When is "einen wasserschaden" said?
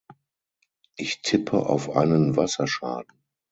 1.91-3.23